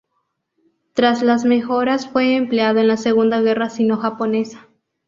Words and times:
Tras 0.95 1.21
las 1.21 1.45
mejoras, 1.45 2.07
fue 2.09 2.35
empleado 2.35 2.79
en 2.79 2.87
la 2.87 2.97
Segunda 2.97 3.39
Guerra 3.39 3.69
Sino-Japonesa. 3.69 4.67